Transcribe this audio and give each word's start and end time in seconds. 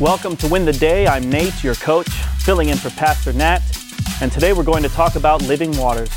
Welcome 0.00 0.36
to 0.38 0.48
Win 0.48 0.64
the 0.64 0.72
Day. 0.72 1.06
I'm 1.06 1.30
Nate, 1.30 1.62
your 1.62 1.76
coach, 1.76 2.10
filling 2.40 2.68
in 2.68 2.76
for 2.76 2.90
Pastor 2.90 3.32
Nat, 3.32 3.60
and 4.20 4.32
today 4.32 4.52
we're 4.52 4.64
going 4.64 4.82
to 4.82 4.88
talk 4.88 5.14
about 5.14 5.40
living 5.42 5.70
waters. 5.76 6.10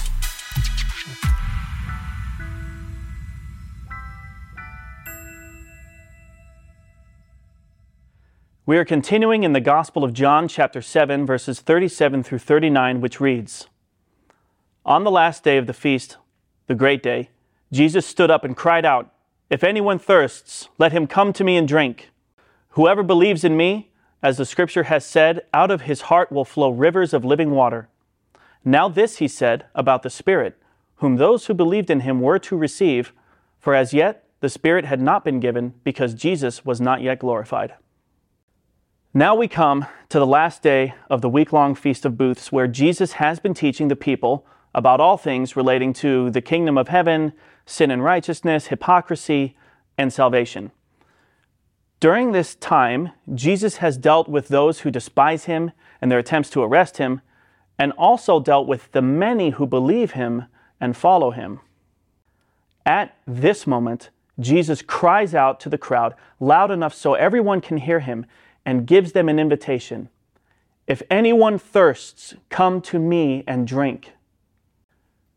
We 8.66 8.79
are 8.79 8.84
continuing 8.84 9.43
in 9.43 9.54
the 9.54 9.61
Gospel 9.61 10.04
of 10.04 10.12
John, 10.12 10.48
chapter 10.48 10.82
7, 10.82 11.28
verses 11.28 11.62
37 11.62 12.23
through 12.23 12.39
39, 12.39 13.00
which 13.00 13.21
reads 13.21 13.68
On 14.88 15.04
the 15.04 15.12
last 15.12 15.44
day 15.44 15.57
of 15.57 15.68
the 15.68 15.73
feast, 15.73 16.18
the 16.66 16.73
great 16.73 17.04
day, 17.04 17.30
Jesus 17.71 18.07
stood 18.07 18.32
up 18.32 18.44
and 18.44 18.57
cried 18.57 18.86
out, 18.86 19.14
If 19.52 19.64
anyone 19.64 20.00
thirsts, 20.00 20.68
let 20.80 20.94
him 20.94 21.05
come 21.05 21.32
to 21.34 21.44
me 21.44 21.55
and 21.55 21.68
drink. 21.68 22.09
Whoever 22.78 23.02
believes 23.02 23.44
in 23.44 23.57
me, 23.57 23.89
as 24.21 24.38
the 24.38 24.46
scripture 24.46 24.84
has 24.84 25.04
said, 25.04 25.41
out 25.52 25.72
of 25.72 25.81
his 25.81 26.02
heart 26.02 26.31
will 26.31 26.45
flow 26.45 26.70
rivers 26.70 27.12
of 27.12 27.26
living 27.26 27.49
water. 27.49 27.90
Now, 28.63 28.88
this 28.88 29.18
he 29.18 29.27
said 29.27 29.66
about 29.73 30.04
the 30.04 30.12
Spirit, 30.12 30.62
whom 30.98 31.16
those 31.16 31.48
who 31.48 31.55
believed 31.55 31.90
in 31.90 32.02
him 32.02 32.21
were 32.21 32.38
to 32.38 32.55
receive, 32.55 33.13
for 33.58 33.73
as 33.73 33.95
yet 33.95 34.26
the 34.41 34.48
Spirit 34.48 34.85
had 34.85 35.02
not 35.02 35.26
been 35.26 35.40
given 35.40 35.73
because 35.84 36.13
Jesus 36.13 36.66
was 36.66 36.80
not 36.80 37.02
yet 37.02 37.18
glorified. 37.18 37.73
Now 39.12 39.34
we 39.34 39.48
come 39.48 39.88
to 40.09 40.20
the 40.20 40.27
last 40.27 40.62
day 40.62 40.94
of 41.09 41.21
the 41.21 41.30
week 41.30 41.52
long 41.52 41.73
Feast 41.73 42.05
of 42.05 42.16
Booths, 42.16 42.52
where 42.52 42.68
Jesus 42.68 43.13
has 43.13 43.40
been 43.40 43.55
teaching 43.55 43.88
the 43.88 43.96
people 43.96 44.46
about 44.76 45.02
all 45.02 45.18
things 45.18 45.55
relating 45.55 45.94
to 45.94 46.30
the 46.30 46.41
kingdom 46.41 46.77
of 46.77 46.90
heaven, 46.90 47.34
sin 47.66 47.90
and 47.90 48.04
righteousness, 48.04 48.68
hypocrisy, 48.68 49.57
and 49.98 50.13
salvation. 50.13 50.70
During 51.99 52.31
this 52.31 52.53
time, 52.55 53.11
Jesus 53.33 53.77
has 53.77 53.97
dealt 53.97 54.27
with 54.27 54.49
those 54.49 54.81
who 54.81 54.91
despise 54.91 55.45
him 55.45 55.71
and 55.99 56.11
their 56.11 56.20
attempts 56.20 56.51
to 56.51 56.61
arrest 56.61 56.98
him, 56.98 57.21
and 57.79 57.91
also 57.93 58.39
dealt 58.39 58.67
with 58.67 58.91
the 58.91 59.01
many 59.01 59.51
who 59.51 59.65
believe 59.65 60.12
him 60.12 60.45
and 60.79 60.95
follow 60.95 61.31
him. 61.31 61.59
At 62.85 63.15
this 63.26 63.65
moment, 63.65 64.09
Jesus 64.39 64.81
cries 64.81 65.34
out 65.34 65.59
to 65.62 65.70
the 65.70 65.78
crowd 65.78 66.14
loud 66.39 66.70
enough 66.70 66.94
so 66.94 67.16
everyone 67.16 67.62
can 67.62 67.78
hear 67.78 68.00
him 68.00 68.26
and 68.66 68.86
gives 68.86 69.14
them 69.14 69.30
an 69.30 69.39
invitation 69.39 70.09
If 70.86 71.02
anyone 71.09 71.59
thirsts, 71.59 72.36
come 72.50 72.80
to 72.84 72.98
me 72.98 73.44
and 73.45 73.67
drink. 73.67 74.14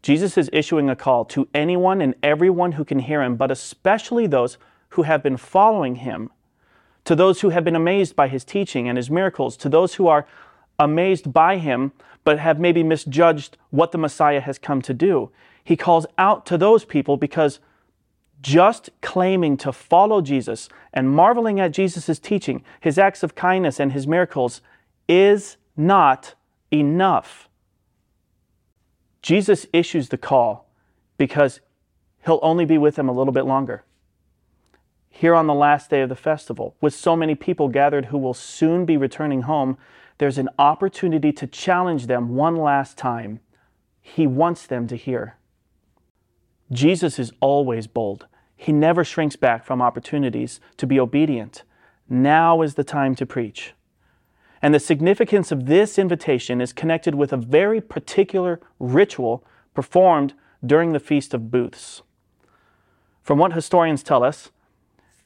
Jesus 0.02 0.38
is 0.38 0.48
issuing 0.52 0.88
a 0.88 0.94
call 0.94 1.24
to 1.26 1.48
anyone 1.52 2.00
and 2.00 2.14
everyone 2.22 2.72
who 2.72 2.84
can 2.84 3.00
hear 3.00 3.22
him, 3.22 3.36
but 3.36 3.50
especially 3.50 4.26
those 4.26 4.58
who 4.90 5.02
have 5.02 5.22
been 5.22 5.36
following 5.36 5.96
him, 5.96 6.30
to 7.04 7.14
those 7.14 7.40
who 7.40 7.50
have 7.50 7.64
been 7.64 7.76
amazed 7.76 8.14
by 8.14 8.28
his 8.28 8.44
teaching 8.44 8.88
and 8.88 8.96
his 8.96 9.10
miracles, 9.10 9.56
to 9.58 9.68
those 9.68 9.94
who 9.94 10.06
are 10.06 10.26
amazed 10.78 11.32
by 11.32 11.58
him 11.58 11.92
but 12.24 12.38
have 12.38 12.60
maybe 12.60 12.82
misjudged 12.82 13.56
what 13.70 13.92
the 13.92 13.98
Messiah 13.98 14.40
has 14.40 14.58
come 14.58 14.82
to 14.82 14.94
do. 14.94 15.30
He 15.64 15.76
calls 15.76 16.06
out 16.18 16.46
to 16.46 16.58
those 16.58 16.84
people 16.84 17.16
because 17.16 17.60
just 18.42 18.90
claiming 19.02 19.56
to 19.58 19.72
follow 19.72 20.20
Jesus 20.20 20.68
and 20.92 21.10
marveling 21.10 21.60
at 21.60 21.72
Jesus' 21.72 22.18
teaching, 22.18 22.62
his 22.80 22.98
acts 22.98 23.22
of 23.22 23.34
kindness, 23.34 23.78
and 23.78 23.92
his 23.92 24.06
miracles 24.06 24.60
is 25.08 25.56
not 25.76 26.34
enough. 26.70 27.48
Jesus 29.22 29.66
issues 29.72 30.08
the 30.08 30.18
call 30.18 30.70
because 31.18 31.60
he'll 32.24 32.40
only 32.42 32.64
be 32.64 32.78
with 32.78 32.96
them 32.96 33.08
a 33.08 33.12
little 33.12 33.32
bit 33.32 33.44
longer. 33.44 33.84
Here 35.10 35.34
on 35.34 35.46
the 35.46 35.54
last 35.54 35.90
day 35.90 36.00
of 36.00 36.08
the 36.08 36.16
festival, 36.16 36.76
with 36.80 36.94
so 36.94 37.14
many 37.14 37.34
people 37.34 37.68
gathered 37.68 38.06
who 38.06 38.18
will 38.18 38.32
soon 38.32 38.86
be 38.86 38.96
returning 38.96 39.42
home, 39.42 39.76
there's 40.18 40.38
an 40.38 40.48
opportunity 40.58 41.32
to 41.32 41.46
challenge 41.46 42.06
them 42.06 42.34
one 42.34 42.56
last 42.56 42.96
time. 42.96 43.40
He 44.00 44.26
wants 44.26 44.66
them 44.66 44.86
to 44.86 44.96
hear. 44.96 45.36
Jesus 46.72 47.18
is 47.18 47.32
always 47.40 47.86
bold. 47.86 48.26
He 48.56 48.72
never 48.72 49.04
shrinks 49.04 49.36
back 49.36 49.64
from 49.64 49.82
opportunities 49.82 50.60
to 50.76 50.86
be 50.86 51.00
obedient. 51.00 51.64
Now 52.08 52.62
is 52.62 52.74
the 52.74 52.84
time 52.84 53.14
to 53.16 53.26
preach. 53.26 53.74
And 54.62 54.74
the 54.74 54.80
significance 54.80 55.50
of 55.50 55.66
this 55.66 55.98
invitation 55.98 56.60
is 56.60 56.72
connected 56.72 57.14
with 57.14 57.32
a 57.32 57.38
very 57.38 57.80
particular 57.80 58.60
ritual 58.78 59.44
performed 59.74 60.34
during 60.64 60.92
the 60.92 61.00
Feast 61.00 61.32
of 61.32 61.50
Booths. 61.50 62.02
From 63.22 63.38
what 63.38 63.54
historians 63.54 64.02
tell 64.02 64.22
us, 64.22 64.50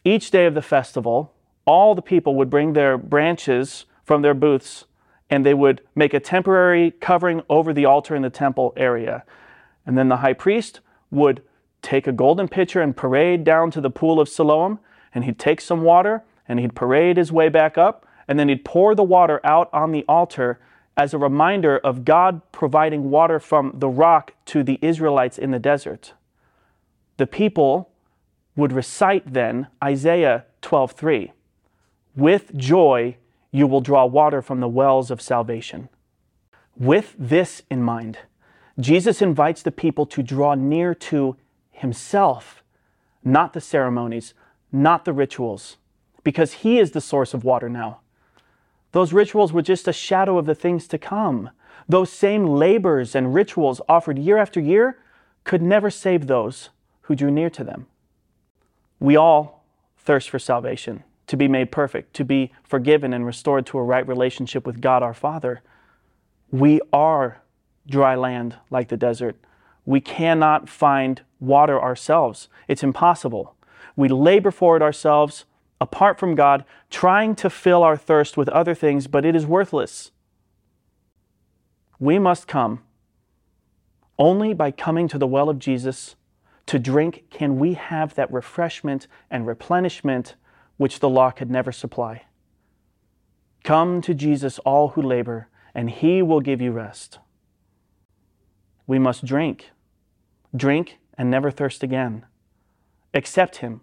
each 0.04 0.30
day 0.30 0.46
of 0.46 0.54
the 0.54 0.62
festival, 0.62 1.32
all 1.64 1.94
the 1.94 2.02
people 2.02 2.34
would 2.36 2.50
bring 2.50 2.74
their 2.74 2.98
branches 2.98 3.86
from 4.04 4.22
their 4.22 4.34
booths 4.34 4.84
and 5.30 5.44
they 5.44 5.54
would 5.54 5.80
make 5.94 6.12
a 6.12 6.20
temporary 6.20 6.90
covering 6.90 7.42
over 7.48 7.72
the 7.72 7.86
altar 7.86 8.14
in 8.14 8.22
the 8.22 8.30
temple 8.30 8.72
area. 8.76 9.24
And 9.86 9.96
then 9.96 10.08
the 10.08 10.18
high 10.18 10.34
priest 10.34 10.80
would 11.10 11.42
take 11.82 12.06
a 12.06 12.12
golden 12.12 12.48
pitcher 12.48 12.80
and 12.80 12.96
parade 12.96 13.44
down 13.44 13.70
to 13.72 13.80
the 13.80 13.90
pool 13.90 14.20
of 14.20 14.28
Siloam, 14.28 14.78
and 15.14 15.24
he'd 15.24 15.38
take 15.38 15.60
some 15.60 15.82
water 15.82 16.22
and 16.46 16.60
he'd 16.60 16.74
parade 16.74 17.16
his 17.16 17.32
way 17.32 17.48
back 17.48 17.78
up, 17.78 18.06
and 18.28 18.38
then 18.38 18.48
he'd 18.48 18.64
pour 18.64 18.94
the 18.94 19.02
water 19.02 19.40
out 19.44 19.70
on 19.72 19.92
the 19.92 20.04
altar 20.06 20.58
as 20.96 21.14
a 21.14 21.18
reminder 21.18 21.78
of 21.78 22.04
God 22.04 22.40
providing 22.52 23.10
water 23.10 23.40
from 23.40 23.72
the 23.74 23.88
rock 23.88 24.34
to 24.46 24.62
the 24.62 24.78
Israelites 24.82 25.38
in 25.38 25.50
the 25.50 25.58
desert. 25.58 26.12
The 27.16 27.26
people 27.26 27.90
would 28.56 28.72
recite 28.72 29.32
then 29.32 29.66
Isaiah 29.82 30.44
12:3. 30.62 31.32
With 32.16 32.56
joy 32.56 33.16
you 33.50 33.66
will 33.66 33.80
draw 33.80 34.04
water 34.04 34.42
from 34.42 34.60
the 34.60 34.68
wells 34.68 35.10
of 35.10 35.22
salvation. 35.22 35.88
With 36.76 37.14
this 37.16 37.62
in 37.70 37.82
mind, 37.82 38.18
Jesus 38.80 39.22
invites 39.22 39.62
the 39.62 39.70
people 39.70 40.06
to 40.06 40.22
draw 40.22 40.54
near 40.54 40.92
to 40.94 41.36
himself, 41.70 42.64
not 43.22 43.52
the 43.52 43.60
ceremonies, 43.60 44.34
not 44.72 45.04
the 45.04 45.12
rituals, 45.12 45.76
because 46.24 46.64
he 46.64 46.80
is 46.80 46.90
the 46.90 47.00
source 47.00 47.32
of 47.32 47.44
water 47.44 47.68
now. 47.68 48.00
Those 48.90 49.12
rituals 49.12 49.52
were 49.52 49.62
just 49.62 49.86
a 49.86 49.92
shadow 49.92 50.36
of 50.36 50.46
the 50.46 50.54
things 50.54 50.88
to 50.88 50.98
come. 50.98 51.50
Those 51.88 52.10
same 52.10 52.46
labors 52.46 53.14
and 53.14 53.34
rituals 53.34 53.80
offered 53.88 54.18
year 54.18 54.38
after 54.38 54.60
year 54.60 54.98
could 55.44 55.62
never 55.62 55.90
save 55.90 56.26
those 56.26 56.70
who 57.02 57.14
drew 57.14 57.30
near 57.30 57.50
to 57.50 57.62
them. 57.62 57.86
We 59.00 59.16
all 59.16 59.64
thirst 59.98 60.30
for 60.30 60.38
salvation, 60.38 61.04
to 61.26 61.36
be 61.36 61.48
made 61.48 61.72
perfect, 61.72 62.14
to 62.14 62.24
be 62.24 62.52
forgiven 62.62 63.12
and 63.12 63.26
restored 63.26 63.66
to 63.66 63.78
a 63.78 63.82
right 63.82 64.06
relationship 64.06 64.66
with 64.66 64.80
God 64.80 65.02
our 65.02 65.14
Father. 65.14 65.62
We 66.50 66.80
are 66.92 67.42
dry 67.86 68.14
land 68.14 68.56
like 68.70 68.88
the 68.88 68.96
desert. 68.96 69.36
We 69.84 70.00
cannot 70.00 70.68
find 70.68 71.22
water 71.40 71.80
ourselves. 71.80 72.48
It's 72.68 72.82
impossible. 72.82 73.54
We 73.96 74.08
labor 74.08 74.50
for 74.50 74.76
it 74.76 74.82
ourselves 74.82 75.44
apart 75.80 76.18
from 76.18 76.34
God, 76.34 76.64
trying 76.90 77.34
to 77.36 77.50
fill 77.50 77.82
our 77.82 77.96
thirst 77.96 78.36
with 78.36 78.48
other 78.48 78.74
things, 78.74 79.06
but 79.06 79.24
it 79.24 79.36
is 79.36 79.46
worthless. 79.46 80.12
We 81.98 82.18
must 82.18 82.46
come. 82.48 82.82
Only 84.18 84.54
by 84.54 84.70
coming 84.70 85.08
to 85.08 85.18
the 85.18 85.26
well 85.26 85.48
of 85.48 85.58
Jesus 85.58 86.16
to 86.66 86.78
drink 86.78 87.24
can 87.30 87.58
we 87.58 87.74
have 87.74 88.14
that 88.14 88.32
refreshment 88.32 89.06
and 89.30 89.46
replenishment 89.46 90.34
which 90.76 91.00
the 91.00 91.08
law 91.08 91.30
could 91.30 91.50
never 91.50 91.72
supply. 91.72 92.22
Come 93.62 94.00
to 94.02 94.14
Jesus, 94.14 94.58
all 94.60 94.88
who 94.88 95.02
labor, 95.02 95.48
and 95.74 95.90
he 95.90 96.22
will 96.22 96.40
give 96.40 96.60
you 96.60 96.72
rest. 96.72 97.18
We 98.86 98.98
must 98.98 99.24
drink. 99.24 99.70
Drink 100.54 100.98
and 101.16 101.30
never 101.30 101.50
thirst 101.50 101.82
again. 101.82 102.26
Accept 103.12 103.56
him. 103.56 103.80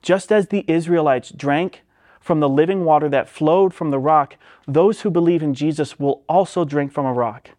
Just 0.00 0.32
as 0.32 0.48
the 0.48 0.64
Israelites 0.66 1.30
drank 1.30 1.82
from 2.20 2.40
the 2.40 2.48
living 2.48 2.84
water 2.84 3.08
that 3.08 3.28
flowed 3.28 3.74
from 3.74 3.90
the 3.90 3.98
rock, 3.98 4.36
those 4.66 5.00
who 5.00 5.10
believe 5.10 5.42
in 5.42 5.54
Jesus 5.54 5.98
will 5.98 6.22
also 6.28 6.64
drink 6.64 6.92
from 6.92 7.04
a 7.04 7.12
rock. 7.12 7.50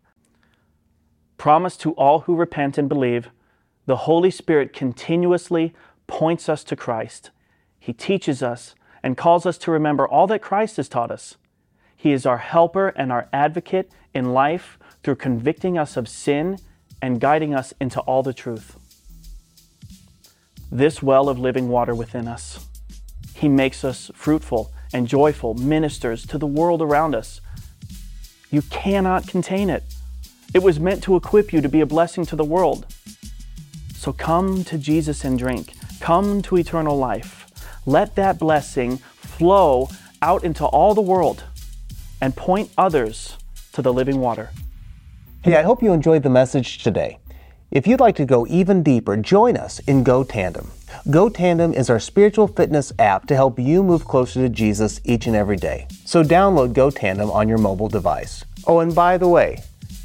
Promise 1.38 1.78
to 1.78 1.92
all 1.94 2.22
who 2.22 2.36
repent 2.36 2.78
and 2.78 2.88
believe, 2.88 3.30
the 3.85 3.97
Holy 3.97 4.31
Spirit 4.31 4.74
continuously 4.74 5.74
points 6.07 6.47
us 6.50 6.63
to 6.65 6.75
Christ. 6.75 7.31
He 7.80 7.94
teaches 7.94 8.41
us 8.41 8.75
and 9.01 9.18
calls 9.18 9.45
us 9.45 9.57
to 9.59 9.71
remember 9.71 10.07
all 10.07 10.27
that 10.27 10.41
Christ 10.41 10.77
has 10.77 10.88
taught 10.88 11.12
us. 11.12 11.35
He 11.95 12.12
is 12.12 12.25
our 12.25 12.38
helper 12.38 12.89
and 12.89 13.12
our 13.12 13.27
advocate 13.33 13.91
in 14.13 14.33
life 14.33 14.77
through 15.03 15.15
convicting 15.15 15.77
us 15.77 15.97
of 15.97 16.07
sin 16.07 16.59
and 17.01 17.19
guiding 17.19 17.53
us 17.53 17.74
into 17.80 18.00
all 18.01 18.24
the 18.24 18.33
truth 18.33 18.77
this 20.74 21.03
well 21.03 21.30
of 21.30 21.38
living 21.38 21.69
water 21.69 21.94
within 21.94 22.27
us. 22.27 22.68
He 23.35 23.47
makes 23.47 23.83
us 23.83 24.09
fruitful 24.15 24.71
and 24.91 25.07
joyful 25.07 25.53
ministers 25.53 26.25
to 26.27 26.38
the 26.38 26.47
world 26.47 26.81
around 26.81 27.13
us. 27.13 27.41
You 28.50 28.63
cannot 28.63 29.27
contain 29.27 29.69
it. 29.69 29.83
It 30.53 30.63
was 30.63 30.80
meant 30.80 31.03
to 31.03 31.15
equip 31.15 31.53
you 31.53 31.62
to 31.62 31.69
be 31.69 31.81
a 31.81 31.85
blessing 31.85 32.25
to 32.27 32.35
the 32.35 32.44
world. 32.44 32.93
So 34.04 34.12
come 34.12 34.66
to 34.66 34.78
Jesus 34.78 35.24
and 35.24 35.40
drink. 35.40 35.76
Come 36.02 36.42
to 36.42 36.58
eternal 36.58 36.98
life. 36.98 37.48
Let 37.86 38.16
that 38.16 38.38
blessing 38.38 38.98
flow 38.98 39.88
out 40.22 40.44
into 40.44 40.66
all 40.66 40.94
the 40.94 41.00
world 41.00 41.46
and 42.20 42.36
point 42.36 42.70
others 42.78 43.38
to 43.72 43.82
the 43.82 43.94
living 43.94 44.20
water. 44.20 44.50
Hey, 45.42 45.56
I 45.56 45.62
hope 45.62 45.82
you 45.82 45.94
enjoyed 45.94 46.24
the 46.24 46.30
message 46.30 46.84
today. 46.84 47.18
If 47.72 47.88
you'd 47.88 48.02
like 48.02 48.18
to 48.18 48.26
go 48.26 48.46
even 48.48 48.84
deeper, 48.84 49.16
join 49.16 49.56
us 49.56 49.80
in 49.88 50.04
Go 50.04 50.26
Tandem. 50.26 50.70
Go 51.10 51.30
Tandem 51.30 51.74
is 51.74 51.90
our 51.90 51.98
spiritual 51.98 52.50
fitness 52.50 52.92
app 53.00 53.26
to 53.28 53.36
help 53.36 53.58
you 53.58 53.84
move 53.84 54.04
closer 54.04 54.42
to 54.42 54.50
Jesus 54.50 55.00
each 55.06 55.28
and 55.28 55.36
every 55.36 55.56
day. 55.56 55.88
So 56.04 56.26
download 56.26 56.74
Go 56.74 56.90
Tandem 56.90 57.32
on 57.32 57.48
your 57.48 57.58
mobile 57.58 57.88
device. 57.88 58.44
Oh, 58.68 58.80
and 58.80 58.94
by 58.94 59.18
the 59.18 59.30
way, 59.30 59.64